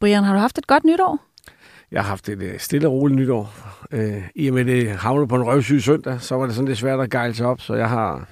[0.00, 1.18] Brian, har du haft et godt nytår?
[1.90, 3.54] Jeg har haft et øh, stille og roligt nytår.
[3.90, 6.78] Øh, I og med det havnede på en røvsyg søndag, så var det sådan lidt
[6.78, 8.28] svært at gejle sig op, så jeg har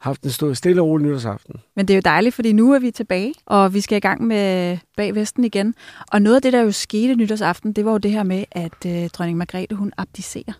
[0.00, 1.54] haft en stor, stille og rolig nytårsaften.
[1.76, 4.22] Men det er jo dejligt, fordi nu er vi tilbage, og vi skal i gang
[4.26, 5.74] med bagvesten igen.
[6.12, 8.86] Og noget af det, der jo skete nytårsaften, det var jo det her med, at
[8.86, 10.52] øh, dronning Margrethe, hun abdicerer.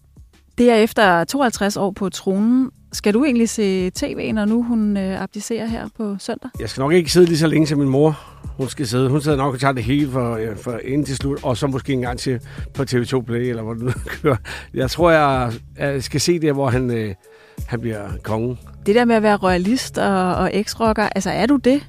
[0.59, 2.71] Det er efter 52 år på tronen.
[2.93, 6.50] Skal du egentlig se tv, når nu hun øh, abdicerer her på søndag?
[6.61, 8.18] Jeg skal nok ikke sidde lige så længe som min mor.
[8.57, 9.11] Hun skal sidde.
[9.11, 11.66] Hun sidder nok og tager det hele for, øh, for inden til slut, og så
[11.66, 12.41] måske en gang til
[12.74, 14.37] på TV2 Play, eller hvor du nu kører.
[14.74, 17.15] Jeg tror, jeg, jeg skal se det, hvor han, øh,
[17.66, 18.56] han bliver konge.
[18.87, 21.80] Det der med at være royalist og, og eks-rocker, altså er du det?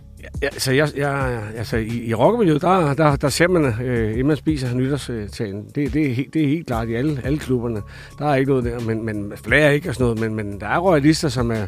[0.42, 4.28] Ja, så jeg, jeg, altså, i, i rockermiljøet, der, der, der ser man, øh, inden
[4.28, 5.66] man spiser nytårstalen.
[5.76, 7.82] Det, det, er, helt, det er helt klart i alle, alle klubberne.
[8.20, 10.68] Der er ikke noget der, men, men flere ikke og sådan noget, men, men der
[10.68, 11.68] er royalister, som er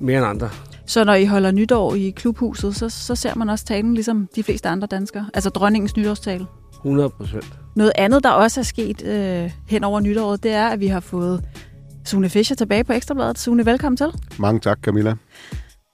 [0.00, 0.50] mere end andre.
[0.86, 4.42] Så når I holder nytår i klubhuset, så, så ser man også talen ligesom de
[4.42, 5.30] fleste andre danskere?
[5.34, 6.46] Altså dronningens nytårstale?
[6.74, 7.58] 100 procent.
[7.76, 11.00] Noget andet, der også er sket øh, hen over nytåret, det er, at vi har
[11.00, 11.44] fået
[12.04, 13.38] Sune Fischer tilbage på Ekstrabladet.
[13.38, 14.06] Sune, velkommen til.
[14.38, 15.14] Mange tak, Camilla.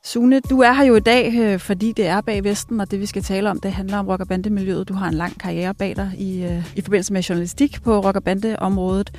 [0.07, 3.01] Sune, du er her jo i dag, øh, fordi det er bag Vesten, og det
[3.01, 4.89] vi skal tale om, det handler om rock- og bandemiljøet.
[4.89, 8.17] Du har en lang karriere bag dig i, øh, i forbindelse med journalistik på rock-
[8.17, 9.11] og bandeområdet.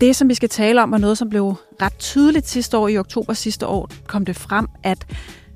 [0.00, 2.88] Det, som vi skal tale om, er noget, som blev ret tydeligt sidste år.
[2.88, 5.06] I oktober sidste år kom det frem, at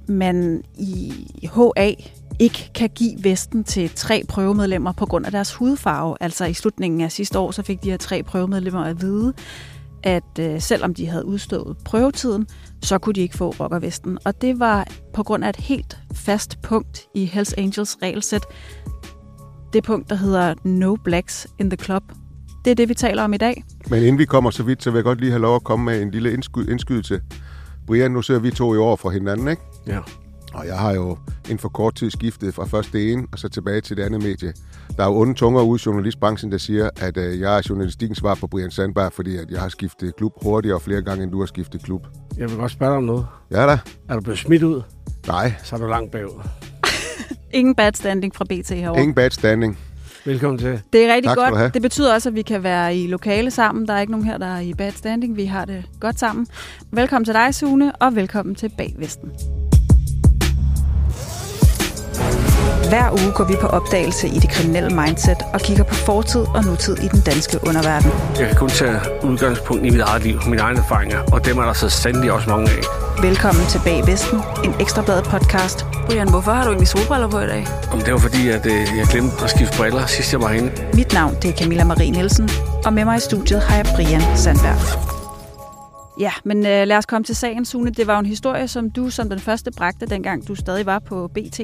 [0.08, 1.12] man i
[1.54, 1.92] HA
[2.38, 6.16] ikke kan give Vesten til tre prøvemedlemmer på grund af deres hudfarve.
[6.20, 9.32] Altså i slutningen af sidste år, så fik de her tre prøvemedlemmer at vide,
[10.04, 12.46] at øh, selvom de havde udstået prøvetiden,
[12.82, 14.18] så kunne de ikke få rockervesten.
[14.24, 18.46] Og det var på grund af et helt fast punkt i Hells Angels regelsæt.
[19.72, 22.02] Det punkt, der hedder No Blacks in the Club.
[22.64, 23.64] Det er det, vi taler om i dag.
[23.90, 25.84] Men inden vi kommer så vidt, så vil jeg godt lige have lov at komme
[25.84, 27.20] med en lille indsky- indskydelse.
[27.86, 29.62] Brian, nu ser vi to i år fra hinanden, ikke?
[29.86, 29.98] Ja.
[30.54, 33.48] Og jeg har jo inden for kort tid skiftet fra først det ene, og så
[33.48, 34.52] tilbage til det andet medie.
[34.96, 38.18] Der er jo onde tunger ude i journalistbranchen, der siger, at øh, jeg er journalistikkens
[38.18, 41.32] svar på Brian Sandberg, fordi at jeg har skiftet klub hurtigere og flere gange, end
[41.32, 42.06] du har skiftet klub.
[42.38, 43.26] Jeg vil godt spørge dig om noget.
[43.50, 43.78] Ja da.
[44.08, 44.82] Er du blevet smidt ud,
[45.26, 46.42] Nej, så er du langt bagud.
[47.52, 49.00] Ingen bad standing fra BT herovre.
[49.00, 49.78] ingen bad standing.
[50.26, 50.80] Velkommen til.
[50.92, 51.74] Det er rigtig Tak godt.
[51.74, 53.88] Det betyder også, at vi kan være i lokale sammen.
[53.88, 55.36] Der er ikke nogen her, der er i bad standing.
[55.36, 56.46] Vi har det godt sammen.
[56.92, 59.32] Velkommen til dig, Sune, og velkommen til Bagvesten.
[62.88, 66.64] Hver uge går vi på opdagelse i det kriminelle mindset og kigger på fortid og
[66.64, 68.10] nutid i den danske underverden.
[68.38, 71.62] Jeg kan kun tage udgangspunkt i mit eget liv, mine egne erfaringer, og dem er
[71.64, 72.82] der så sandelig også mange af.
[73.22, 75.86] Velkommen til Bagvesten, en ekstrabladet podcast.
[76.06, 77.66] Brian, hvorfor har du egentlig solbriller på i dag?
[77.92, 80.72] Om det var fordi, at øh, jeg glemte at skifte briller, sidst jeg var herinde.
[80.94, 82.48] Mit navn det er Camilla Marie Nielsen,
[82.84, 85.13] og med mig i studiet har jeg Brian Sandberg.
[86.20, 87.90] Ja, men øh, lad os komme til sagen, Sune.
[87.90, 90.98] Det var jo en historie, som du som den første bragte, dengang du stadig var
[90.98, 91.60] på BT.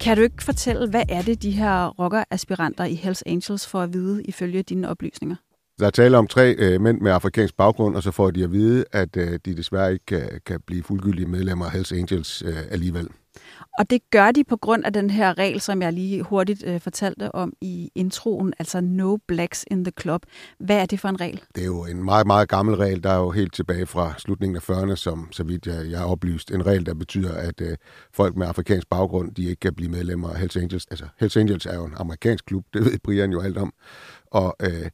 [0.00, 3.92] Kan du ikke fortælle, hvad er det, de her rockeraspiranter i Hells Angels får at
[3.92, 5.36] vide, ifølge dine oplysninger?
[5.78, 8.52] Der er tale om tre øh, mænd med afrikansk baggrund, og så får de at
[8.52, 12.56] vide, at øh, de desværre ikke kan, kan blive fuldgyldige medlemmer af Hells Angels øh,
[12.70, 13.08] alligevel.
[13.78, 16.80] Og det gør de på grund af den her regel, som jeg lige hurtigt øh,
[16.80, 20.22] fortalte om i introen, altså no blacks in the club.
[20.58, 21.40] Hvad er det for en regel?
[21.54, 24.56] Det er jo en meget, meget gammel regel, der er jo helt tilbage fra slutningen
[24.56, 26.50] af 40'erne, som så vidt jeg, jeg har oplyst.
[26.50, 27.76] En regel, der betyder, at øh,
[28.12, 30.86] folk med afrikansk baggrund, de ikke kan blive medlemmer af Hells Angels.
[30.90, 33.72] Altså, Hells Angels er jo en amerikansk klub, det ved Brian jo alt om.
[34.30, 34.90] Og øh,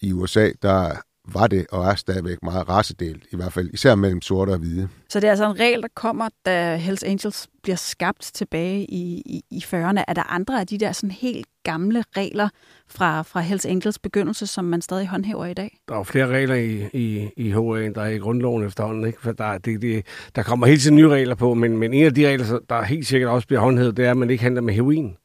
[0.00, 0.92] i USA, der
[1.28, 4.88] var det og er stadigvæk meget racedelt, i hvert fald især mellem sorte og hvide.
[5.08, 9.22] Så det er altså en regel, der kommer, da Hells Angels bliver skabt tilbage i,
[9.26, 10.04] i, i 40'erne.
[10.08, 12.48] Er der andre af de der sådan helt gamle regler
[12.88, 15.78] fra, fra Hells Angels begyndelse, som man stadig håndhæver i dag?
[15.88, 19.06] Der er jo flere regler i, i, i HA, end der er i grundloven efterhånden.
[19.06, 19.20] Ikke?
[19.22, 22.14] For der, det, det, der kommer helt tiden nye regler på, men, men en af
[22.14, 24.74] de regler, der helt sikkert også bliver håndhævet, det er, at man ikke handler med
[24.74, 25.16] heroin.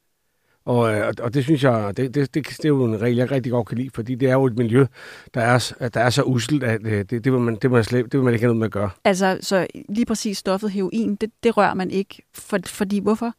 [0.68, 3.30] Og, øh, og det synes jeg, det, det, det, det er jo en regel, jeg
[3.30, 4.86] rigtig godt kan lide, fordi det er jo et miljø,
[5.34, 7.84] der er, der er så uselt, at øh, det, det, vil man, det, vil man
[7.84, 8.90] slet, det vil man ikke have noget med at gøre.
[9.04, 12.22] Altså, så lige præcis stoffet heroin, det, det rører man ikke.
[12.34, 13.32] For, fordi hvorfor?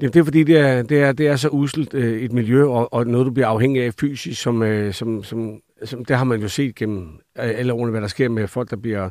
[0.00, 2.64] Jamen, det er fordi, det er, det er, det er så uselt øh, et miljø,
[2.64, 6.24] og, og noget, du bliver afhængig af fysisk, som, øh, som, som, som det har
[6.24, 9.10] man jo set gennem øh, alle årene, hvad der sker med folk, der bliver,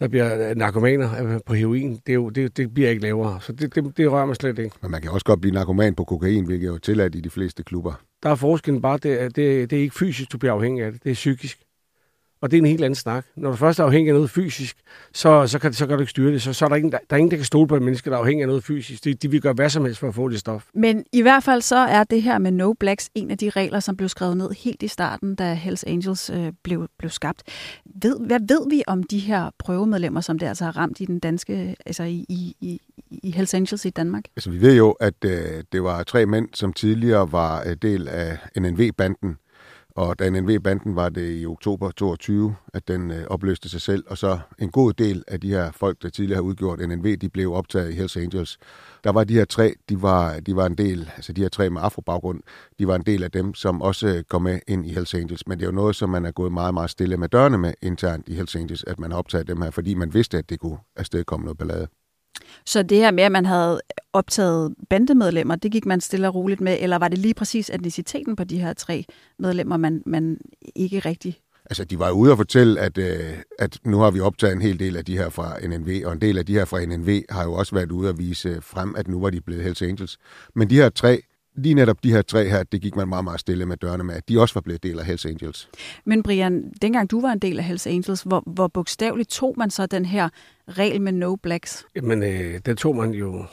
[0.00, 1.92] der bliver narkomaner øh, på heroin.
[1.92, 4.58] Det, er jo, det, det bliver ikke lavere, så det, det, det rører man slet
[4.58, 4.76] ikke.
[4.82, 7.30] Men man kan også godt blive narkoman på kokain, hvilket er jo tilladt i de
[7.30, 7.92] fleste klubber.
[8.22, 10.92] Der er forskellen bare, det, er- det, det er ikke fysisk, du bliver afhængig af
[10.92, 11.58] det, det er psykisk.
[12.42, 13.26] Og det er en helt anden snak.
[13.36, 14.76] Når du først er afhængig af noget fysisk,
[15.12, 16.42] så, så, kan, så kan du ikke styre det.
[16.42, 18.10] Så, så er der, ingen, der, der er ingen, der kan stole på et menneske,
[18.10, 19.04] der er afhængig af noget fysisk.
[19.04, 20.64] De, de vil gøre hvad som helst for at få det stof.
[20.74, 23.80] Men i hvert fald så er det her med No Blacks en af de regler,
[23.80, 27.42] som blev skrevet ned helt i starten, da Hells Angels øh, blev, blev skabt.
[28.02, 31.18] Ved, hvad ved vi om de her prøvemedlemmer, som det altså har ramt i den
[31.18, 32.80] danske, altså i, i, i,
[33.10, 34.24] i Hells Angels i Danmark?
[34.36, 38.08] Altså, vi ved jo, at øh, det var tre mænd, som tidligere var øh, del
[38.08, 39.36] af NNV-banden,
[39.96, 44.18] og da NNV-banden var det i oktober 22, at den øh, opløste sig selv, og
[44.18, 47.52] så en god del af de her folk, der tidligere har udgjort NNV, de blev
[47.52, 48.58] optaget i Hells Angels.
[49.04, 51.70] Der var de her tre, de var, de var en del, altså de her tre
[51.70, 52.40] med afrobaggrund,
[52.78, 55.46] de var en del af dem, som også øh, kom med ind i Hells Angels.
[55.46, 57.74] Men det er jo noget, som man er gået meget, meget stille med dørene med
[57.82, 60.60] internt i Hells Angels, at man har optaget dem her, fordi man vidste, at det
[60.60, 61.88] kunne afstedkomme noget ballade.
[62.66, 63.80] Så det her med, at man havde
[64.12, 68.36] optaget bandemedlemmer, det gik man stille og roligt med, eller var det lige præcis etniciteten
[68.36, 69.04] på de her tre
[69.38, 70.38] medlemmer, man, man
[70.74, 74.52] ikke rigtig Altså, de var ude og fortælle, at, øh, at nu har vi optaget
[74.52, 76.84] en hel del af de her fra NNV, og en del af de her fra
[76.84, 79.82] NNV har jo også været ude at vise frem, at nu var de blevet Hells
[79.82, 80.18] Angels.
[80.54, 81.22] Men de her tre,
[81.54, 84.14] lige netop de her tre her, det gik man meget, meget stille med dørene med,
[84.14, 85.68] at de også var blevet del af Hells Angels.
[86.04, 89.70] Men Brian, dengang du var en del af Hells Angels, hvor, hvor bogstaveligt tog man
[89.70, 90.28] så den her
[90.68, 91.86] regel med no blacks?
[91.96, 93.44] Jamen, øh, den tog man jo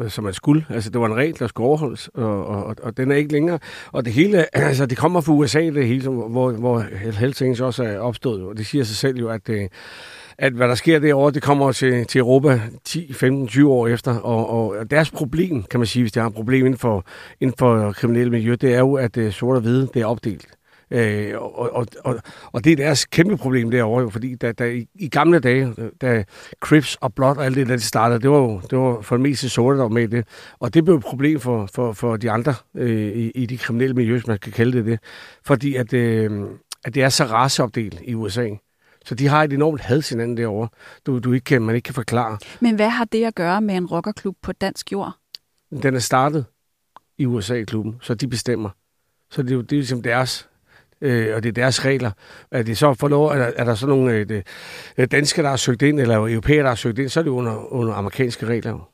[0.00, 0.64] øh, som man skulle.
[0.70, 3.58] Altså, det var en regel, der skulle overholdes, og, og, og den er ikke længere.
[3.92, 6.80] Og det hele, altså, det kommer fra USA, det hele, hvor, hvor
[7.10, 8.42] Hells Angels også er opstået.
[8.42, 9.68] Og det siger sig selv jo, at, øh,
[10.38, 14.16] at hvad der sker derovre, det kommer til, til Europa 10, 15, 20 år efter.
[14.16, 17.04] Og, og deres problem, kan man sige, hvis de har et problem inden for,
[17.40, 20.46] inden for kriminelle miljø, det er jo, at uh, sort og hvide, det er opdelt.
[20.90, 22.16] Øh, og, og, og,
[22.52, 25.74] og det er deres kæmpe problem derovre, jo, fordi da, da, i, i gamle dage,
[26.00, 26.24] da
[26.60, 29.16] Crips og Blood og alt det, der de startede, det var jo det var for
[29.16, 30.26] det meste sorte, der var med i det.
[30.58, 33.94] Og det blev et problem for, for, for de andre øh, i, i de kriminelle
[33.94, 34.98] miljøer, hvis man kan kalde det det.
[35.44, 36.30] Fordi at, øh,
[36.84, 38.48] at det er så raceopdelt i USA.
[39.04, 40.68] Så de har et enormt had hinanden derovre,
[41.06, 42.38] du, du ikke kan, man ikke kan forklare.
[42.60, 45.12] Men hvad har det at gøre med en rockerklub på dansk jord?
[45.82, 46.44] Den er startet
[47.18, 48.70] i USA-klubben, så de bestemmer.
[49.30, 50.48] Så det er jo det er ligesom deres
[51.00, 52.10] øh, og det er deres regler.
[52.50, 54.42] Er det så for lov, er der, er der så nogle øh,
[54.98, 57.30] øh danskere, der har søgt ind, eller europæere, der har søgt ind, så er det
[57.30, 58.90] under, under amerikanske regler.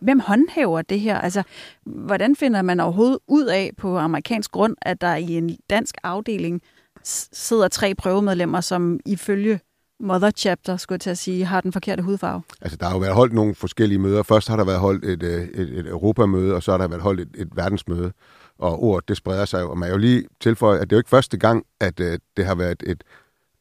[0.00, 1.18] Hvem håndhæver det her?
[1.18, 1.42] Altså,
[1.84, 6.62] hvordan finder man overhovedet ud af på amerikansk grund, at der i en dansk afdeling
[7.04, 9.60] sidder tre prøvemedlemmer, som ifølge
[10.00, 12.42] Mother Chapter, skulle jeg til at sige, har den forkerte hudfarve?
[12.60, 14.22] Altså, der har jo været holdt nogle forskellige møder.
[14.22, 17.02] Først har der været holdt et, øh, et, et Europamøde, og så har der været
[17.02, 18.12] holdt et, et verdensmøde
[18.58, 21.00] og ordet det spreder sig Og man er jo lige tilføje, at det er jo
[21.00, 23.04] ikke første gang, at øh, det har været et,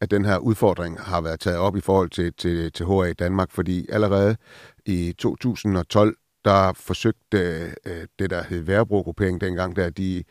[0.01, 3.13] at den her udfordring har været taget op i forhold til, til, til HA i
[3.13, 4.35] Danmark, fordi allerede
[4.85, 6.15] i 2012,
[6.45, 7.37] der forsøgte
[7.85, 10.23] øh, det, der hed Værebro-gruppering dengang, der de,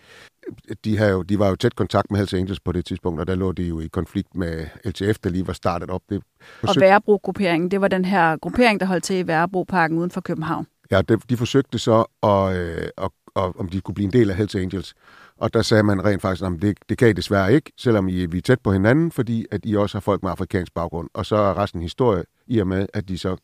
[0.85, 3.27] de, havde jo, de var jo tæt kontakt med Hells Angels på det tidspunkt, og
[3.27, 6.03] der lå de jo i konflikt med LTF, der lige var startet op.
[6.09, 6.23] Det
[6.61, 6.77] forsøg...
[6.77, 10.67] Og Værebro-grupperingen, det var den her gruppering, der holdt til i Værebro-parken uden for København.
[10.91, 14.31] Ja, det, de forsøgte så at, øh, at og om de kunne blive en del
[14.31, 14.95] af Hells Angels.
[15.37, 18.27] Og der sagde man rent faktisk, at det, det kan I desværre ikke, selvom I,
[18.27, 21.09] vi er tæt på hinanden, fordi at I også har folk med afrikansk baggrund.
[21.15, 23.37] Og så er resten historie i og med, at de så,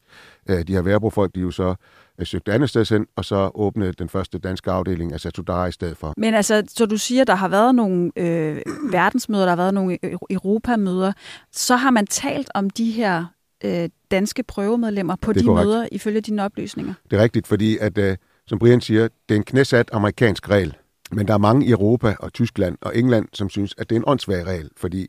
[0.50, 1.74] øh, de her værbrofolk, de jo så
[2.18, 5.72] øh, søgte andet sted hen, og så åbnede den første danske afdeling af Satudara i
[5.72, 6.14] stedet for.
[6.16, 9.98] Men altså, så du siger, der har været nogle øh, verdensmøder, der har været nogle
[10.30, 11.12] europamøder,
[11.52, 13.24] så har man talt om de her
[13.64, 15.66] øh, danske prøvemedlemmer på de korrekt.
[15.66, 16.94] møder, ifølge dine oplysninger?
[17.10, 17.98] Det er rigtigt, fordi at...
[17.98, 18.16] Øh,
[18.46, 20.76] som Brian siger, det er en knæsat amerikansk regel.
[21.12, 24.00] Men der er mange i Europa og Tyskland og England, som synes, at det er
[24.00, 25.08] en åndssvag regel, fordi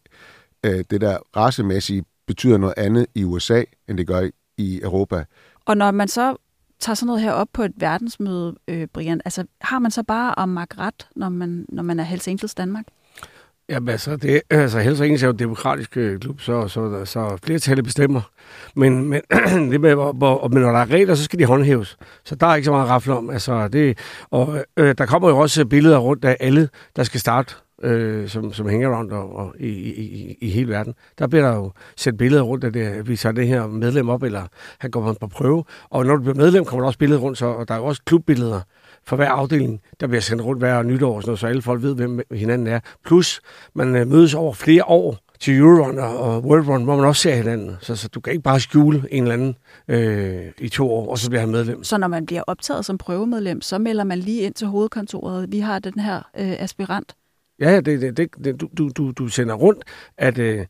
[0.66, 5.26] øh, det der racemæssige betyder noget andet i USA, end det gør i Europa.
[5.66, 6.36] Og når man så
[6.86, 10.36] tager sådan noget her op på et verdensmøde, øh, Brian, altså har man så bare
[10.36, 12.86] om ret, når man, når man er Hells Angels Danmark?
[13.70, 17.38] Jamen altså, det, altså Hells Angels er jo en demokratisk øh, klub, så, så, så
[17.44, 18.22] flertallet bestemmer.
[18.76, 19.22] Men, men,
[19.72, 21.98] det med, hvor, hvor, men når der er regler, så skal de håndhæves.
[22.26, 23.30] Så der er ikke så meget rafle om.
[23.30, 23.98] Altså, det,
[24.32, 28.28] og øh, øh, der kommer jo også billeder rundt af alle, der skal starte øh,
[28.30, 30.94] som, som hænger rundt og, og i, i, i hele verden.
[31.20, 34.24] Der bliver der jo sendt billeder rundt af det, vi tager det her medlem op,
[34.24, 34.42] eller
[34.80, 35.64] han går på prøve.
[35.90, 37.86] Og når du bliver medlem, kommer der også billeder rundt, så, og der er jo
[37.86, 38.62] også klubbilleder
[39.08, 41.96] for hver afdeling, der bliver sendt rundt hver nytår, sådan noget, så alle folk ved,
[41.96, 42.80] hvem hinanden er.
[43.06, 43.42] Plus,
[43.74, 47.76] man øh, mødes over flere år til Eurorun og Worldrun, hvor man også ser hinanden.
[47.82, 49.56] Så, så du kan ikke bare skjule en eller anden
[49.88, 51.84] øh, i to år, og så bliver han medlem.
[51.84, 55.52] Så når man bliver optaget som prøvemedlem, så melder man lige ind til hovedkontoret.
[55.52, 57.16] Vi har den her øh, aspirant.
[57.60, 59.84] Ja, ja det, det, det, du, du, du sender rundt,
[60.18, 60.66] at øh,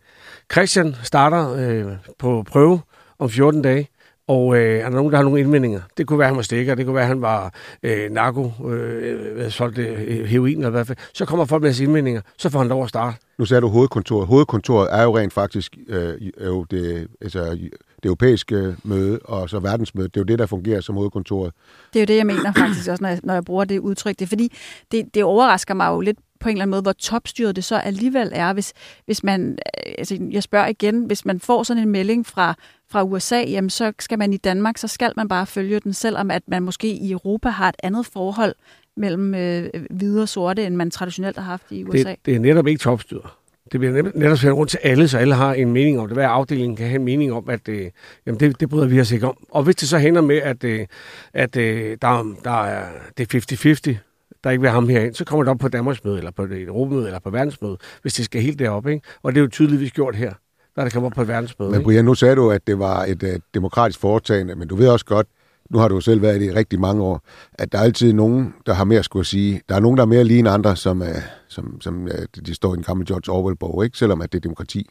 [0.51, 2.81] Christian starter øh, på prøve
[3.19, 3.89] om 14 dage,
[4.27, 5.81] og øh, er der nogen, der har nogle indvendinger?
[5.97, 8.51] Det kunne være, at han var stikker, det kunne være, at han var øh, narko,
[8.69, 12.67] øh, solgte øh, heroin eller hvad Så kommer folk med sine indvendinger, så får han
[12.67, 13.17] lov at starte.
[13.37, 14.27] Nu sagde du hovedkontoret.
[14.27, 17.57] Hovedkontoret er jo rent faktisk øh, er jo det, altså,
[18.05, 20.13] det europæiske møde og så verdensmødet.
[20.13, 21.53] Det er jo det, der fungerer som hovedkontoret.
[21.93, 24.19] Det er jo det, jeg mener faktisk også, når jeg, når jeg bruger det udtryk.
[24.19, 24.53] Det er fordi,
[24.91, 27.75] det, det overrasker mig jo lidt på en eller anden måde, hvor topstyret det så
[27.75, 28.73] alligevel er, hvis,
[29.05, 32.55] hvis man, øh, altså jeg spørger igen, hvis man får sådan en melding fra,
[32.91, 36.31] fra USA, jamen så skal man i Danmark, så skal man bare følge den, selvom
[36.31, 38.55] at man måske i Europa har et andet forhold
[38.97, 42.09] mellem øh, hvide og sorte, end man traditionelt har haft i USA.
[42.09, 43.25] Det, det er netop ikke topstyret.
[43.71, 46.17] Det bliver netop, sendt rundt til alle, så alle har en mening om det.
[46.17, 47.91] Hver afdeling kan have en mening om, at øh,
[48.25, 49.37] jamen det, det bryder vi os ikke om.
[49.51, 50.87] Og hvis det så hænder med, at, øh,
[51.33, 52.85] at øh, der, der er,
[53.17, 53.97] det er 50-50,
[54.43, 56.61] der ikke vil ham herind, så kommer det op på Danmarks møde, eller på et
[56.61, 58.87] Europamøde, eller på verdensmøde, hvis det skal helt derop.
[58.87, 59.07] Ikke?
[59.23, 60.33] Og det er jo tydeligvis gjort her,
[60.75, 61.71] der er det kommer op på et verdensmøde.
[61.71, 64.89] Men Brian, nu sagde du, at det var et uh, demokratisk foretagende, men du ved
[64.89, 65.27] også godt,
[65.69, 67.21] nu har du selv været i rigtig mange år,
[67.53, 69.61] at der er altid nogen, der har mere at skulle sige.
[69.69, 71.07] Der er nogen, der er mere lige end andre, som, uh,
[71.47, 73.97] som, som uh, de står i en gammel George Orwell-bog, ikke?
[73.97, 74.89] selvom at det er demokrati.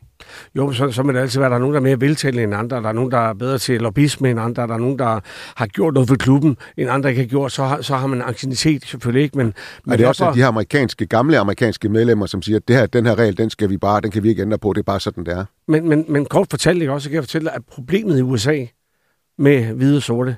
[0.57, 2.43] Jo, så, så må det altid være, at der er nogen, der er mere veltalende
[2.43, 4.99] end andre, der er nogen, der er bedre til lobbyisme end andre, der er nogen,
[4.99, 5.21] der
[5.57, 8.23] har gjort noget for klubben, end andre ikke har gjort, så har, så har man
[8.23, 9.39] ancienitet selvfølgelig ikke.
[9.39, 9.55] Men,
[9.85, 12.87] men er det også de her amerikanske, gamle amerikanske medlemmer, som siger, at det her,
[12.87, 14.85] den her regel, den skal vi bare, den kan vi ikke ændre på, det er
[14.85, 15.45] bare sådan, det er.
[15.69, 18.23] Men, men, men kort fortalt, ikke også, så kan jeg fortælle dig, at problemet i
[18.23, 18.65] USA
[19.39, 20.37] med hvide og sorte,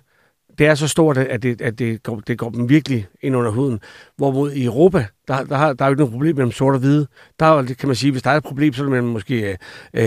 [0.59, 3.51] det er så stort, at det, at det, går, det går dem virkelig ind under
[3.51, 3.81] huden.
[4.17, 6.81] Hvorimod i Europa, der, der, har, der er jo ikke noget problem mellem sort og
[6.81, 7.07] hvide.
[7.41, 9.59] Der er, kan man sige, hvis der er et problem, så er det mellem måske
[9.95, 10.07] øh,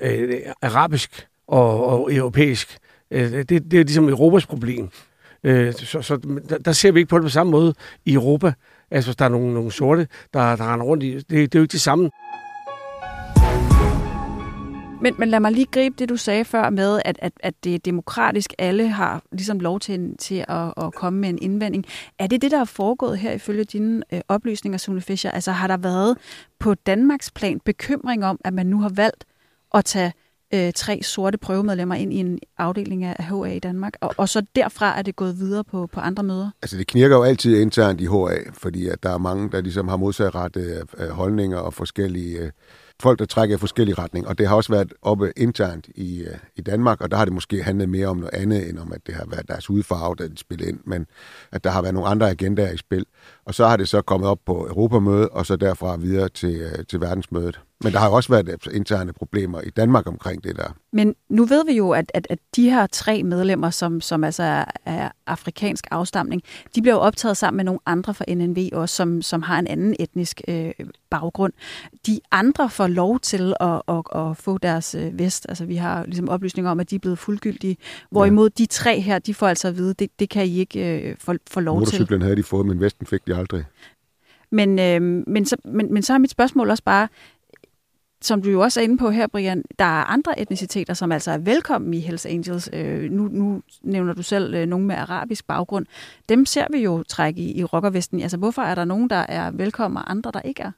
[0.00, 2.78] øh, arabisk og, og europæisk.
[3.10, 4.88] Øh, det, det er ligesom Europas problem.
[5.44, 6.16] Øh, så så
[6.48, 8.52] der, der ser vi ikke på det på samme måde i Europa.
[8.90, 11.14] Altså, hvis der er nogle, nogle sorte, der, der render rundt i...
[11.14, 12.10] Det, det er jo ikke det samme.
[15.00, 17.74] Men, men lad mig lige gribe det, du sagde før med, at, at, at det
[17.74, 18.52] er demokratisk.
[18.58, 21.84] Alle har ligesom lov til, til at, at komme med en indvending.
[22.18, 25.30] Er det det, der er foregået her ifølge dine øh, oplysninger, Sune Fischer?
[25.30, 26.16] Altså har der været
[26.58, 29.24] på Danmarks plan bekymring om, at man nu har valgt
[29.74, 30.12] at tage
[30.54, 34.42] øh, tre sorte prøvemedlemmer ind i en afdeling af HA i Danmark, og, og så
[34.54, 36.50] derfra er det gået videre på, på andre møder?
[36.62, 39.88] Altså det knirker jo altid internt i HA, fordi at der er mange, der ligesom
[39.88, 42.38] har modsatrettet øh, holdninger og forskellige...
[42.38, 42.50] Øh,
[43.02, 46.36] folk, der trækker i forskellige retninger, og det har også været oppe internt i, øh,
[46.56, 49.06] i Danmark, og der har det måske handlet mere om noget andet, end om, at
[49.06, 51.06] det har været deres udfarve, der spillet ind, men
[51.52, 53.06] at der har været nogle andre agendaer i spil.
[53.44, 56.84] Og så har det så kommet op på Europamødet, og så derfra videre til, øh,
[56.88, 57.60] til verdensmødet.
[57.84, 60.76] Men der har jo også været interne problemer i Danmark omkring det der.
[60.92, 64.42] Men nu ved vi jo, at, at, at de her tre medlemmer, som, som altså
[64.42, 66.42] er, er afrikansk afstamning,
[66.74, 69.66] de bliver jo optaget sammen med nogle andre fra NNV også, som, som har en
[69.66, 70.70] anden etnisk øh,
[71.10, 71.52] baggrund.
[72.06, 75.46] De andre får lov til at, at, at få deres øh, vest.
[75.48, 77.76] Altså vi har ligesom oplysninger om, at de er blevet fuldgyldige.
[78.10, 78.62] Hvorimod ja.
[78.62, 81.34] de tre her, de får altså at vide, det, det kan I ikke øh, få,
[81.50, 81.80] få lov til.
[81.80, 83.64] Motorcyklen havde de fået, men vesten fik de aldrig.
[84.50, 87.08] Men, øh, men, så, men, men så er mit spørgsmål også bare,
[88.20, 91.30] som du jo også er inde på her, Brian, der er andre etniciteter, som altså
[91.30, 92.70] er velkommen i Hells Angels.
[92.72, 95.86] Øh, nu, nu nævner du selv øh, nogen med arabisk baggrund.
[96.28, 98.20] Dem ser vi jo trække i, i rockervesten.
[98.20, 100.70] Altså, hvorfor er der nogen, der er velkommen, og andre, der ikke er?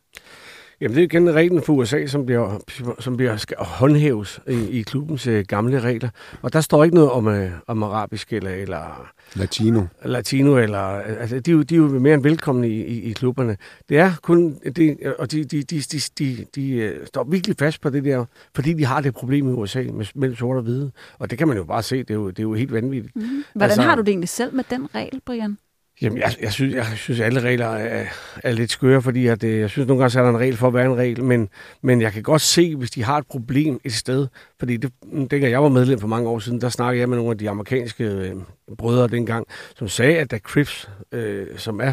[0.80, 2.58] Jamen, det er igen reglen for USA, som bliver,
[2.99, 6.08] som bliver skal håndhæves i, i klubbens uh, gamle regler.
[6.42, 7.34] Og der står ikke noget om, uh,
[7.66, 9.82] om arabisk eller, eller Latino.
[10.04, 13.56] Latino, eller, altså, de, de er jo mere end velkomne i, i, i klubberne.
[13.88, 17.80] Det er kun, det, og de, de, de, de, de, de uh, står virkelig fast
[17.80, 20.92] på det der, fordi de har det problem i USA med, mellem sort og hvide.
[21.18, 23.16] Og det kan man jo bare se, det er jo, det er jo helt vanvittigt.
[23.16, 23.44] Mm-hmm.
[23.54, 25.56] Hvordan altså, har du det egentlig selv med den regel, Brian?
[26.02, 28.07] Jamen, jeg, jeg, synes, jeg synes, alle regler er,
[28.45, 30.57] er lidt skøre, fordi at, øh, jeg synes, nogle gange så er der en regel
[30.57, 31.49] for at være en regel, men,
[31.83, 34.26] men jeg kan godt se, hvis de har et problem et sted,
[34.59, 37.30] fordi det, dengang jeg var medlem for mange år siden, der snakkede jeg med nogle
[37.30, 38.35] af de amerikanske øh,
[38.78, 41.92] brødre dengang, som sagde, at da Crips, øh, som er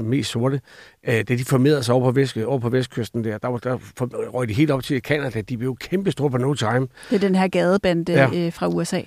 [0.00, 0.60] mest sorte,
[1.08, 3.78] øh, da de formerede sig over på, vest, over på vestkysten der, der, var, der
[4.08, 6.88] røg de helt op til Canada, de blev kæmpe store på no time.
[7.10, 8.46] Det er den her gadebande ja.
[8.46, 9.00] øh, fra USA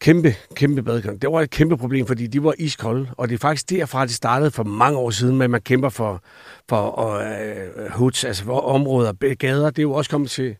[0.00, 1.22] kæmpe, kæmpe badekamp.
[1.22, 4.14] Det var et kæmpe problem, fordi de var iskolde, og det er faktisk derfra, det
[4.14, 6.22] startede for mange år siden, med at man kæmper for,
[6.68, 9.70] for uh, hoods, altså for områder, gader.
[9.70, 10.56] Det er jo også kommet til,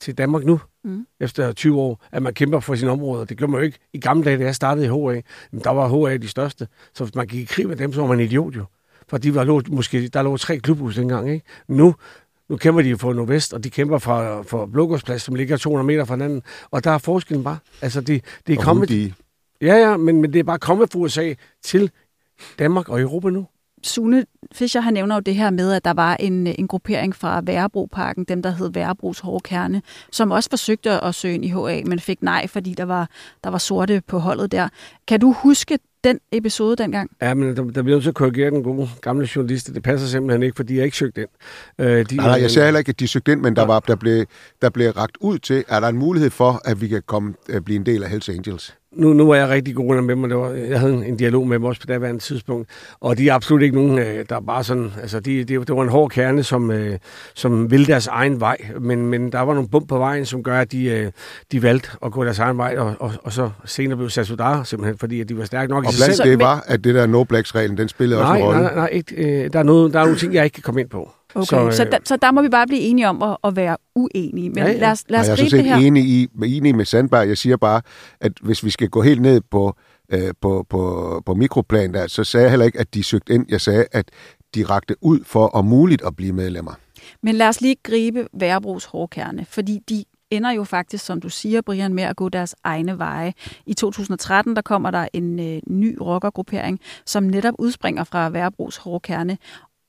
[0.00, 1.06] til Danmark nu, mm.
[1.20, 3.24] efter 20 år, at man kæmper for sine områder.
[3.24, 5.20] Det gjorde man jo ikke i gamle dage, da jeg startede i HA.
[5.52, 8.00] Men der var HA de største, så hvis man gik i krig med dem, så
[8.00, 8.64] var man en idiot jo.
[9.08, 11.30] For de var lå, måske, der lå tre klubhus dengang.
[11.30, 11.46] Ikke?
[11.68, 11.94] Nu
[12.48, 16.04] nu kæmper de for Nordvest, og de kæmper for, for Blågårdsplads, som ligger 200 meter
[16.04, 16.42] fra hinanden.
[16.70, 17.58] Og der er forskellen bare.
[17.82, 18.88] Altså, det, det er og kommet...
[18.88, 19.12] De...
[19.60, 21.90] Ja, ja, men, men det er bare kommet fra USA til
[22.58, 23.46] Danmark og Europa nu.
[23.82, 27.40] Sune Fischer, han nævner jo det her med, at der var en, en gruppering fra
[27.44, 29.82] Værebroparken, dem der hed Værebros Hårde Kerne,
[30.12, 33.08] som også forsøgte at søge ind i HA, men fik nej, fordi der var,
[33.44, 34.68] der var sorte på holdet der.
[35.08, 37.10] Kan du huske den episode dengang?
[37.22, 39.74] Ja, men der, der bliver nødt til at korrigere den gode gamle journalist.
[39.74, 41.28] Det passer simpelthen ikke, fordi jeg ikke søgte ind.
[41.78, 43.80] Øh, de, nej, nej, jeg siger heller ikke, at de søgte ind, men der, var,
[43.80, 44.26] der, blev,
[44.62, 47.54] der blev ragt ud til, er der en mulighed for, at vi kan komme, at
[47.54, 48.76] øh, blive en del af Hells Angels?
[48.96, 51.16] Nu, nu var jeg rigtig god med dem, og det var, jeg havde en, en
[51.16, 52.70] dialog med dem også på daværende tidspunkt,
[53.00, 55.76] og de er absolut ikke nogen, øh, der er bare sådan, altså de, de, det
[55.76, 56.98] var en hård kerne, som, øh,
[57.34, 60.60] som ville deres egen vej, men, men der var nogle bump på vejen, som gør,
[60.60, 61.12] at de, øh,
[61.52, 64.98] de valgte at gå deres egen vej, og, og, og så senere blev Sassudar simpelthen,
[64.98, 66.30] fordi at de var stærke nok og i sig selv.
[66.30, 68.60] det var, at det der no blacks-reglen, den spillede nej, også en rolle?
[68.62, 70.62] Nej, nej, nej, ikke, øh, der, er noget, der er nogle ting, jeg ikke kan
[70.62, 71.10] komme ind på.
[71.34, 73.56] Okay, så, øh, så, der, så der må vi bare blive enige om at, at
[73.56, 74.50] være uenige.
[74.50, 74.78] Men ja, ja.
[74.78, 75.76] lad os, lad os jeg er så det her.
[75.76, 77.28] enig, i, enig med Sandberg.
[77.28, 77.82] Jeg siger bare,
[78.20, 79.76] at hvis vi skal gå helt ned på,
[80.12, 83.46] øh, på, på, på mikroplan, der, så sagde jeg heller ikke, at de søgte ind.
[83.48, 84.10] Jeg sagde, at
[84.54, 86.72] de rakte ud for om muligt at blive medlemmer.
[87.22, 91.60] Men lad os lige gribe Værebros hårdkerne, fordi de ender jo faktisk, som du siger,
[91.60, 93.32] Brian, med at gå deres egne veje.
[93.66, 99.38] I 2013 der kommer der en øh, ny rockergruppering, som netop udspringer fra Værebros hårdkerne,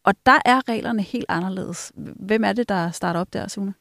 [0.03, 1.91] og der er reglerne helt anderledes.
[2.15, 3.73] Hvem er det, der starter op der, Sune?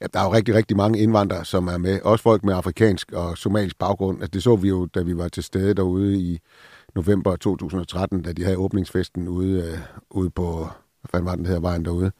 [0.00, 2.00] Ja, der er jo rigtig, rigtig mange indvandrere, som er med.
[2.02, 4.16] Også folk med afrikansk og somalisk baggrund.
[4.22, 6.38] Altså, det så vi jo, da vi var til stede derude i
[6.94, 9.78] november 2013, da de havde åbningsfesten ude, øh,
[10.10, 10.68] ude på,
[11.00, 12.12] hvad fanden var den her vejen derude,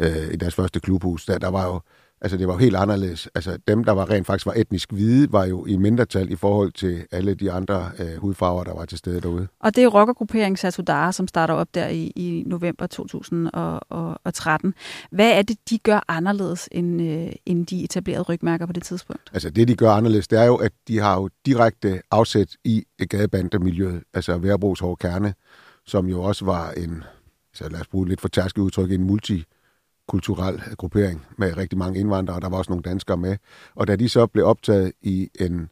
[0.00, 1.26] øh, i deres første klubhus.
[1.26, 1.80] Der, der var jo
[2.20, 3.28] Altså, det var jo helt anderledes.
[3.34, 6.72] Altså, dem, der var rent faktisk var etnisk hvide, var jo i mindretal i forhold
[6.72, 9.48] til alle de andre øh, hudfarver, der var til stede derude.
[9.60, 14.74] Og det er rockergrupperingen Satudara, som starter op der i, i november 2013.
[15.10, 19.30] Hvad er det, de gør anderledes, end, øh, end de etablerede rygmærker på det tidspunkt?
[19.32, 22.84] Altså, det, de gør anderledes, det er jo, at de har jo direkte afsæt i
[23.08, 25.34] gadebandemiljøet, altså Værbros Kerne,
[25.86, 27.04] som jo også var en,
[27.54, 29.44] så lad os bruge lidt for tærsket udtryk, en multi
[30.08, 33.36] kulturel gruppering med rigtig mange indvandrere, og der var også nogle danskere med.
[33.74, 35.68] Og da de så blev optaget i en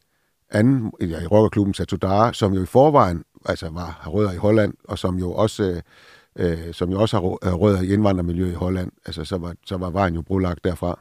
[0.51, 4.73] anden, ja, i rockerklubben Satudara, som jo i forvejen altså var, har rødder i Holland,
[4.83, 5.81] og som jo også,
[6.35, 9.89] øh, som jo også har rødder i indvandrermiljøet i Holland, altså så var, så var
[9.89, 10.99] vejen jo brolagt derfra.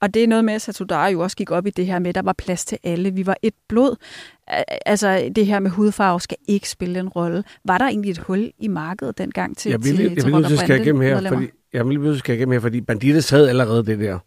[0.00, 2.08] Og det er noget med, at Satudara jo også gik op i det her med,
[2.08, 3.10] at der var plads til alle.
[3.10, 3.96] Vi var et blod.
[4.86, 7.44] Altså, det her med hudfarve skal ikke spille en rolle.
[7.64, 10.32] Var der egentlig et hul i markedet dengang til, jeg vil, til, jeg vil, til
[10.32, 13.48] jeg vil, skal igennem her, fordi, jeg vil lige skal igennem her, fordi Banditas havde
[13.48, 14.18] allerede det der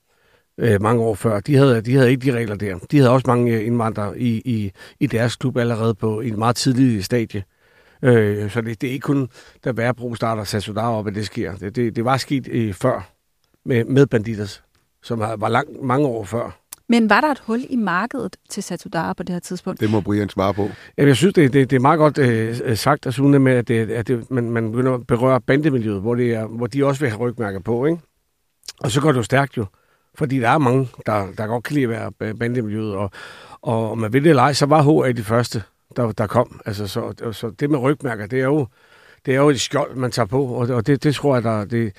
[0.57, 1.39] øh, mange år før.
[1.39, 2.77] De havde, de havde ikke de regler der.
[2.91, 6.55] De havde også mange øh, indvandrere i, i, i deres klub allerede på en meget
[6.55, 7.43] tidlig stadie.
[8.01, 9.29] Øh, så det, det er ikke kun,
[9.65, 11.55] da Værbro starter Sassudar op, at det sker.
[11.55, 13.09] Det, det, det var sket øh, før
[13.65, 14.63] med, med banditers,
[15.03, 16.62] som var lang, mange år før.
[16.93, 19.79] Men var der et hul i markedet til Satudara på det her tidspunkt?
[19.79, 20.69] Det må Brian svare på.
[20.97, 23.67] Ja, jeg synes, det, det, det er meget godt øh, sagt, at Sune med, at,
[23.67, 26.99] det, at det, man, man begynder at berøre bandemiljøet, hvor, det er, hvor de også
[26.99, 27.85] vil have rygmærker på.
[27.85, 27.99] Ikke?
[28.79, 29.65] Og så går det jo stærkt jo.
[30.15, 32.95] Fordi der er mange, der, der godt kan lide at være bandemiljøet.
[32.95, 33.11] Og,
[33.61, 35.63] og om man vil det eller ej, så var HA de første,
[35.95, 36.61] der, der kom.
[36.65, 38.67] Altså, så, så det med rygmærker, det er jo,
[39.25, 41.65] det er jo et skjold, man tager på, og, og det, det tror jeg, der,
[41.65, 41.95] det,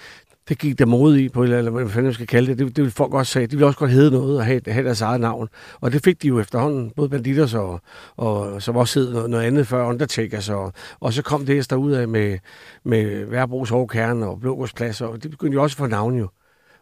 [0.49, 2.59] det gik der mod i på, eller hvad fanden jeg skal kalde det.
[2.59, 3.47] Det, det ville folk også sige.
[3.47, 5.49] De ville også godt hedde noget og have, have deres eget navn.
[5.81, 7.81] Og det fik de jo efterhånden, både Banditers og,
[8.17, 10.49] og som også hed noget, noget andet før, Undertakers.
[10.49, 12.39] Og, og så kom det der ud af med,
[12.85, 16.29] med Værbros Hårkerne og Blågårdsplads, og det begyndte jo også at få navn jo.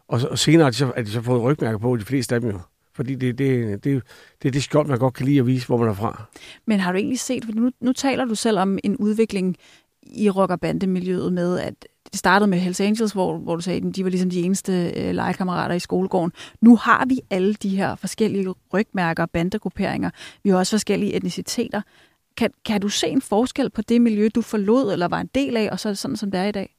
[0.07, 2.41] Og, og senere har de, så, er de så fået rygmærker på, de fleste af
[2.41, 2.59] dem jo.
[2.95, 4.03] Fordi det, det, det,
[4.41, 6.23] det er det skjold, man godt kan lide at vise, hvor man er fra.
[6.67, 9.57] Men har du egentlig set, for nu, nu taler du selv om en udvikling
[10.05, 13.87] i rock- og bandemiljøet med, at det startede med Hells Angels, hvor, hvor du sagde,
[13.87, 16.31] at de var ligesom de eneste øh, legekammerater i skolegården.
[16.61, 20.09] Nu har vi alle de her forskellige rygmærker og bandegrupperinger.
[20.43, 21.81] Vi har også forskellige etniciteter.
[22.37, 25.57] Kan, kan du se en forskel på det miljø, du forlod eller var en del
[25.57, 26.75] af, og så sådan, som det er i dag?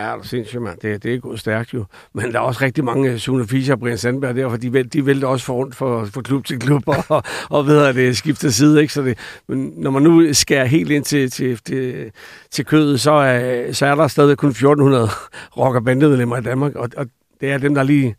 [0.00, 0.78] Ja, det er sindssygt, mand.
[0.82, 1.84] Det, det er gået stærkt jo.
[2.14, 4.82] Men der er også rigtig mange øh, Sune Fischer og Brian Sandberg der, for de,
[4.82, 7.96] de vælter også for rundt for, for klub til klub og, og, og ved at
[7.96, 8.80] øh, det skifter side.
[8.80, 8.92] Ikke?
[8.92, 12.10] Så det, men når man nu skærer helt ind til, til, til,
[12.50, 15.08] til kødet, så er, så er der stadig kun 1400
[15.56, 17.06] rock- og bandemedlemmer i Danmark, og, og
[17.40, 18.16] det er dem, der lige...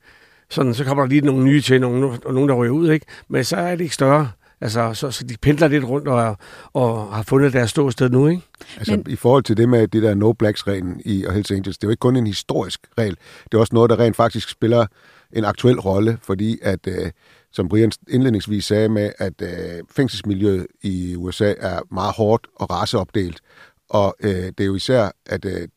[0.49, 3.05] Sådan, så kommer der lige nogle nye til, nogle, og nogle, der ryger ud, ikke?
[3.29, 4.29] Men så er det ikke større.
[4.61, 6.37] Altså, så, så de pendler lidt rundt og,
[6.73, 8.41] og har fundet deres ståsted nu, ikke?
[8.77, 9.05] Altså, Men...
[9.09, 11.91] i forhold til det med det der no blacks-reglen i Hells Angels, det er jo
[11.91, 14.85] ikke kun en historisk regel, det er også noget, der rent faktisk spiller
[15.33, 17.11] en aktuel rolle, fordi at, øh,
[17.51, 23.41] som Brian indledningsvis sagde med, at øh, fængselsmiljøet i USA er meget hårdt og raceopdelt,
[23.89, 25.67] og øh, det er jo især, at øh,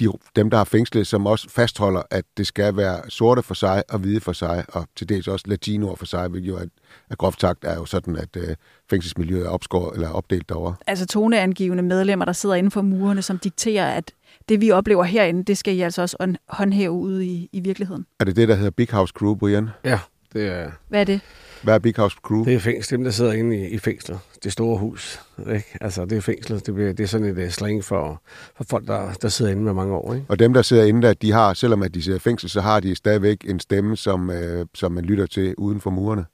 [0.00, 3.82] de, dem, der har fængslet, som også fastholder, at det skal være sorte for sig
[3.88, 6.64] og hvide for sig, og til dels også latinoer for sig, hvilket jo er,
[7.10, 8.56] er groft sagt er jo sådan, at øh,
[8.90, 10.74] fængselsmiljøet er opskåret, eller opdelt derovre.
[10.86, 14.12] Altså toneangivende medlemmer, der sidder inden for murene, som dikterer, at
[14.48, 18.06] det vi oplever herinde, det skal I altså også håndhæve ude i, i virkeligheden.
[18.20, 19.68] Er det det, der hedder Big House Crew, Brian?
[19.84, 19.98] Ja,
[20.32, 20.70] det er...
[20.88, 21.20] Hvad er det?
[21.62, 22.44] Hvad er Big House Crew?
[22.44, 24.18] Det er fængsel, dem der sidder inde i, i fængslet.
[24.44, 25.20] Det store hus.
[25.38, 25.66] Ikke?
[25.80, 26.66] Altså, det er fængslet.
[26.66, 28.22] Det, bliver, det er sådan et uh, slang for,
[28.56, 30.14] for folk, der, der sidder inde med mange år.
[30.14, 30.26] Ikke?
[30.28, 32.60] Og dem, der sidder inde der, de har, selvom at de sidder i fængsel, så
[32.60, 36.24] har de stadigvæk en stemme, som, øh, som man lytter til uden for murene.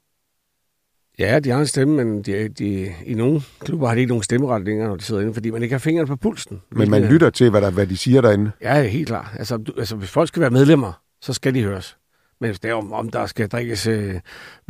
[1.19, 4.23] Ja, de har en stemme, men de, de, i nogle klubber har de ikke nogen
[4.23, 6.61] stemmeret længere, når de sidder inde, fordi man ikke har fingeren på pulsen.
[6.71, 8.51] Men man lytter til, hvad, der, hvad de siger derinde.
[8.61, 9.27] Ja, helt klart.
[9.37, 11.97] Altså, du, altså, hvis folk skal være medlemmer, så skal de høres.
[12.41, 13.93] Men hvis det er om, om der skal drikkes uh,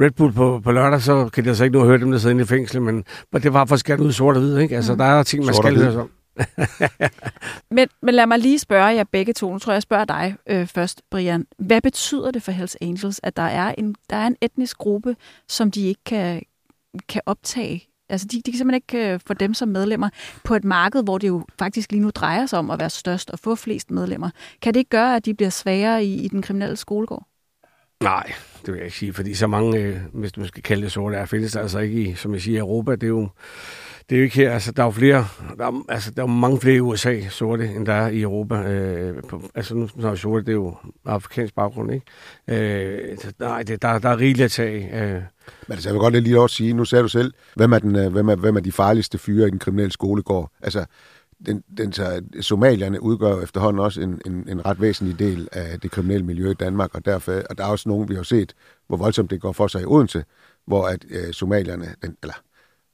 [0.02, 2.18] Red Bull på, på lørdag, så kan de altså ikke nå at høre dem, der
[2.18, 2.82] sidder inde i fængsel.
[2.82, 3.04] Men
[3.34, 4.76] det var for skat ud sort og hvid, ikke?
[4.76, 4.98] Altså, mm.
[4.98, 6.10] der er ting, man sort skal høre om.
[7.76, 9.52] men, men lad mig lige spørge jer begge to.
[9.54, 11.46] Nu tror jeg, jeg spørger dig øh, først, Brian.
[11.58, 15.16] Hvad betyder det for Hells Angels, at der er en, der er en etnisk gruppe,
[15.48, 16.42] som de ikke kan,
[17.10, 20.10] kan optage Altså, de, de kan simpelthen ikke øh, få dem som medlemmer
[20.44, 23.30] på et marked, hvor det jo faktisk lige nu drejer sig om at være størst
[23.30, 24.30] og få flest medlemmer.
[24.62, 27.29] Kan det ikke gøre, at de bliver svagere i, i den kriminelle skolegård?
[28.04, 28.34] Nej,
[28.66, 31.16] det vil jeg ikke sige, fordi så mange, øh, hvis man skal kalde det sorte,
[31.16, 32.92] er findes der altså ikke i, som jeg siger, Europa.
[32.92, 33.30] Det er jo,
[34.10, 36.28] det er jo ikke her, altså der er jo flere, der er, altså der er
[36.28, 38.56] mange flere i USA sorte, end der er i Europa.
[38.56, 42.06] Øh, på, altså nu er sorte, det er jo afrikansk baggrund, ikke?
[42.48, 45.02] Øh, nej, det, der, der er rigeligt at tage.
[45.04, 45.12] Øh.
[45.12, 45.24] Men
[45.70, 48.12] altså, jeg vil godt lige også sige, nu sagde du selv, hvem er, den, øh,
[48.12, 50.52] hvem er, hvem er de farligste fyre i den kriminelle skolegård?
[50.62, 50.86] Altså,
[51.46, 55.80] den, den, så, somalierne udgør jo efterhånden også en, en, en ret væsentlig del af
[55.80, 58.54] det kriminelle miljø i Danmark, og, derfor, og der er også nogen, vi har set,
[58.88, 60.24] hvor voldsomt det går for sig i Odense,
[60.68, 62.34] hvor at øh, somalierne, den, eller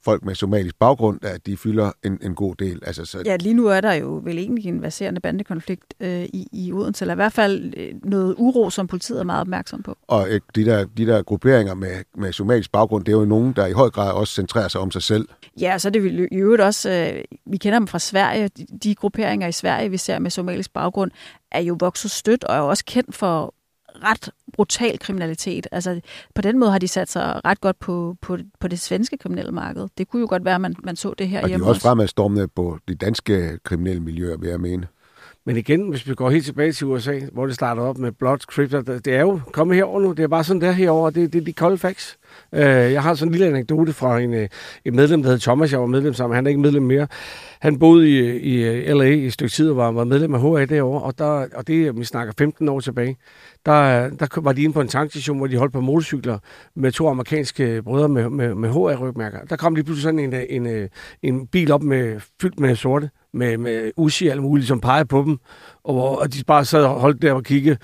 [0.06, 2.82] folk med somalisk baggrund, at de fylder en, en god del.
[2.86, 3.22] Altså, så...
[3.24, 7.02] Ja, lige nu er der jo vel egentlig en baserende bandekonflikt øh, i, i Odense,
[7.02, 9.96] eller i hvert fald øh, noget uro, som politiet er meget opmærksom på.
[10.08, 13.52] Og øh, de, der, de der grupperinger med, med somalisk baggrund, det er jo nogen,
[13.52, 15.28] der i høj grad også centrerer sig om sig selv.
[15.60, 18.94] Ja, så er det i øvrigt også, øh, vi kender dem fra Sverige, de, de
[18.94, 21.10] grupperinger i Sverige, vi ser med somalisk baggrund,
[21.52, 23.54] er jo vokset stødt og er også kendt for
[24.04, 25.66] ret brutal kriminalitet.
[25.72, 26.00] Altså,
[26.34, 29.52] på den måde har de sat sig ret godt på, på, på det svenske kriminelle
[29.52, 29.88] marked.
[29.98, 31.70] Det kunne jo godt være, at man, man så det her og hjemme Og de
[31.70, 34.86] er også fremadstormende på de danske kriminelle miljøer, vil jeg mene.
[35.46, 38.38] Men igen, hvis vi går helt tilbage til USA, hvor det startede op med Blood
[38.38, 40.12] Crypto, det er jo kommet herover nu.
[40.12, 41.10] Det er bare sådan der herover.
[41.10, 42.18] Det, det er de kolde facts.
[42.52, 44.50] Øh, jeg har sådan en lille anekdote fra en, øh, et
[44.84, 45.72] en medlem, der hedder Thomas.
[45.72, 46.34] Jeg var medlem sammen.
[46.34, 47.06] Han er ikke medlem mere.
[47.60, 50.40] Han boede i, i øh, LA i et stykke tid og var, var medlem af
[50.40, 51.02] HA derovre.
[51.02, 53.16] Og, der, og det, vi snakker 15 år tilbage,
[53.66, 56.38] der, der var de inde på en tankstation, hvor de holdt på motorcykler
[56.74, 59.38] med to amerikanske brødre med, med, med HA-rygmærker.
[59.50, 60.88] Der kom lige pludselig sådan en, øh, en,
[61.22, 65.04] en bil op med, fyldt med sorte med, med Uzi og alt muligt, som pegede
[65.04, 65.38] på dem,
[65.84, 67.76] og, og de bare sad og holdt der og kiggede,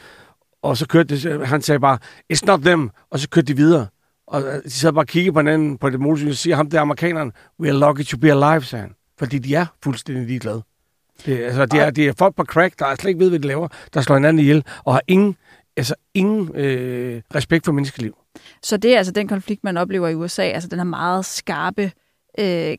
[0.62, 1.98] og så kørte det, han sagde bare,
[2.32, 3.86] it's not them, og så kørte de videre.
[4.32, 6.80] Og de sad bare og kiggede på hinanden på det motorcykel, og siger ham der
[6.80, 8.94] amerikaneren, we are lucky to be alive, sagde han.
[9.18, 10.62] Fordi de er fuldstændig ligeglade.
[11.26, 13.46] Det, altså, det er, det er folk på crack, der slet ikke ved, hvad de
[13.46, 15.36] laver, der slår hinanden ihjel, og har ingen,
[15.76, 18.16] altså, ingen øh, respekt for menneskeliv.
[18.62, 21.92] Så det er altså den konflikt, man oplever i USA, altså den her meget skarpe
[22.38, 22.76] øh,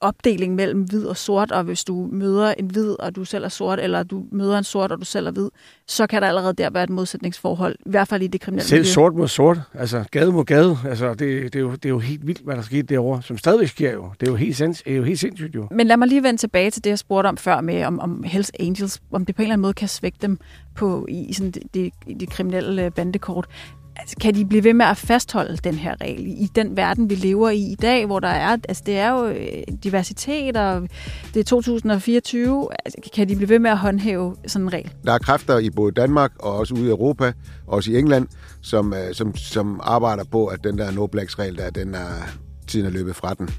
[0.00, 3.48] opdeling mellem hvid og sort, og hvis du møder en hvid, og du selv er
[3.48, 5.48] sort, eller du møder en sort, og du selv er hvid,
[5.88, 8.80] så kan der allerede der være et modsætningsforhold, i hvert fald i det kriminelle Selv
[8.80, 8.92] miljø.
[8.92, 11.18] sort mod sort, altså gade mod gade, altså det,
[11.52, 13.92] det, er jo, det er jo helt vildt, hvad der skete derovre, som stadigvæk sker
[13.92, 14.10] jo.
[14.20, 15.68] Det er jo helt, sinds, det er jo helt sindssygt jo.
[15.70, 18.22] Men lad mig lige vende tilbage til det, jeg spurgte om før med, om, om
[18.22, 20.38] Hells Angels, om det på en eller anden måde kan svække dem
[20.74, 23.46] på, i sådan det, det, det kriminelle bandekort
[23.96, 27.14] altså, kan de blive ved med at fastholde den her regel i den verden, vi
[27.14, 30.88] lever i i dag, hvor der er, altså det er jo øh, diversitet, og
[31.34, 34.92] det er 2024, altså, kan de blive ved med at håndhæve sådan en regel?
[35.04, 37.32] Der er kræfter i både Danmark og også ude i Europa,
[37.66, 38.28] også i England,
[38.62, 42.36] som, øh, som, som arbejder på, at den der no blacks regel der, den er,
[42.66, 43.50] tiden er løbet fra den,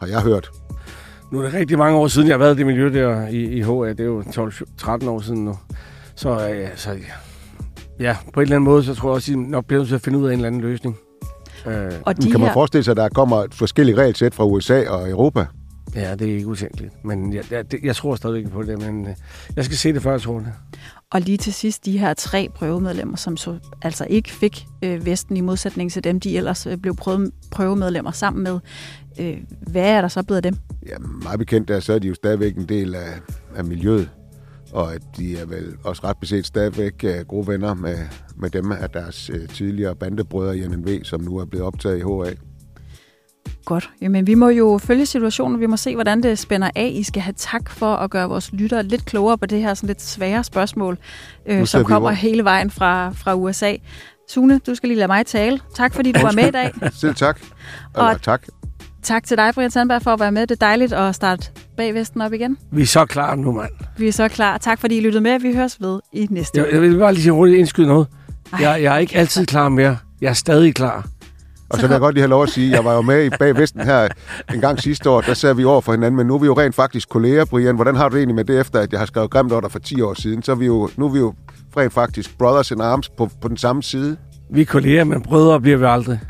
[0.00, 0.50] har jeg hørt.
[1.32, 3.44] Nu er det rigtig mange år siden, jeg har været i det miljø der i,
[3.44, 3.70] i HA.
[3.70, 5.58] Det er jo 12-13 år siden nu.
[6.14, 6.98] Så, øh, så
[8.00, 9.88] Ja, på en eller anden måde, så tror jeg også, at I nok bliver nødt
[9.88, 10.96] til at finde ud af en eller anden løsning.
[11.66, 11.92] Øh.
[12.02, 12.54] Og de kan man her...
[12.54, 15.46] forestille sig, at der kommer forskellige regelsæt fra USA og Europa?
[15.94, 17.04] Ja, det er ikke utænkeligt.
[17.04, 19.14] Men jeg, jeg, jeg tror stadigvæk ikke på det, men øh,
[19.56, 20.52] jeg skal se det før, jeg tror det.
[21.12, 25.36] Og lige til sidst, de her tre prøvemedlemmer, som så altså ikke fik øh, Vesten
[25.36, 28.58] i modsætning til dem, de ellers øh, blev prøve, prøvemedlemmer sammen med.
[29.20, 30.56] Øh, hvad er der så blevet af dem?
[30.88, 33.12] Ja, meget bekendt der, så er de jo stadigvæk en del af,
[33.56, 34.10] af miljøet
[34.72, 37.96] og at de er vel også ret beset stadigvæk uh, gode venner med,
[38.36, 42.00] med dem af deres uh, tidligere bandebrødre i NNV, som nu er blevet optaget i
[42.00, 42.34] HA.
[43.64, 43.90] Godt.
[44.00, 45.60] Jamen, vi må jo følge situationen.
[45.60, 46.92] Vi må se, hvordan det spænder af.
[46.94, 49.86] I skal have tak for at gøre vores lyttere lidt klogere på det her sådan
[49.86, 50.98] lidt svære spørgsmål,
[51.46, 53.74] øh, som kommer hele vejen fra, fra USA.
[54.28, 55.60] Sune, du skal lige lade mig tale.
[55.74, 56.72] Tak, fordi du var med i dag.
[57.00, 57.40] Selv tak.
[57.40, 58.46] Eller, og tak.
[59.08, 60.42] Tak til dig, Brian Sandberg, for at være med.
[60.46, 62.56] Det er dejligt at starte bagvesten op igen.
[62.72, 63.70] Vi er så klar nu, mand.
[63.98, 64.58] Vi er så klar.
[64.58, 65.40] Tak, fordi I lyttede med.
[65.40, 68.06] Vi høres ved i næste jeg, jeg vil bare lige hurtigt indskyde noget.
[68.60, 69.98] Jeg, jeg er ikke altid klar mere.
[70.20, 71.06] Jeg er stadig klar.
[71.70, 73.30] Og så vil jeg godt lige have lov at sige, jeg var jo med i
[73.38, 74.08] Bag Vesten her
[74.54, 76.58] en gang sidste år, der sad vi over for hinanden, men nu er vi jo
[76.58, 77.74] rent faktisk kolleger, Brian.
[77.74, 79.72] Hvordan har du det egentlig med det, efter at jeg har skrevet grimt over dig
[79.72, 80.42] for 10 år siden?
[80.42, 81.34] Så er vi jo, nu er vi jo
[81.76, 84.16] rent faktisk brothers in arms på, på den samme side.
[84.50, 86.20] Vi er kolleger, men brødre bliver vi aldrig.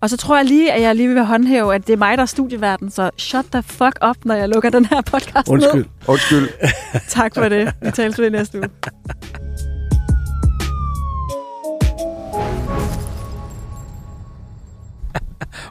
[0.00, 2.22] Og så tror jeg lige, at jeg lige vil håndhæve, at det er mig, der
[2.22, 5.74] er studieverden, så shut the fuck up, når jeg lukker den her podcast Undskyld.
[5.74, 5.84] ned.
[6.08, 6.48] Undskyld.
[7.08, 7.74] Tak for det.
[7.82, 8.68] Vi tales ved næste uge.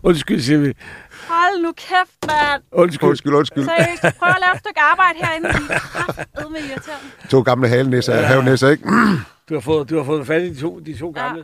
[0.03, 0.73] Undskyld, siger vi.
[1.27, 2.61] Hold nu kæft, mand.
[2.71, 3.09] Undskyld.
[3.09, 3.63] Undskyld, undskyld.
[3.65, 5.49] Seriøst, prøv at lave et stykke arbejde herinde.
[5.49, 7.29] I er kraftedme irriterende.
[7.29, 8.21] To gamle halenæsser, ja.
[8.21, 8.83] havenæsser, ikke?
[9.49, 11.43] Du har fået, du har fået fat i de to, de to gamle.